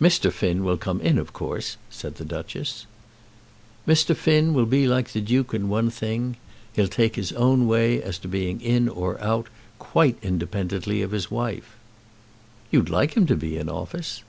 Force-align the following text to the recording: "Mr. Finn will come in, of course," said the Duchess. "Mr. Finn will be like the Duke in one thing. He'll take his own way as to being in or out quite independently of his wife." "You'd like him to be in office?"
"Mr. 0.00 0.30
Finn 0.30 0.62
will 0.62 0.76
come 0.76 1.00
in, 1.00 1.18
of 1.18 1.32
course," 1.32 1.76
said 1.90 2.18
the 2.18 2.24
Duchess. 2.24 2.86
"Mr. 3.84 4.14
Finn 4.14 4.54
will 4.54 4.64
be 4.64 4.86
like 4.86 5.10
the 5.10 5.20
Duke 5.20 5.52
in 5.54 5.68
one 5.68 5.90
thing. 5.90 6.36
He'll 6.74 6.86
take 6.86 7.16
his 7.16 7.32
own 7.32 7.66
way 7.66 8.00
as 8.00 8.16
to 8.18 8.28
being 8.28 8.60
in 8.60 8.88
or 8.88 9.20
out 9.20 9.48
quite 9.80 10.18
independently 10.22 11.02
of 11.02 11.10
his 11.10 11.32
wife." 11.32 11.74
"You'd 12.70 12.90
like 12.90 13.14
him 13.16 13.26
to 13.26 13.34
be 13.34 13.56
in 13.56 13.68
office?" 13.68 14.22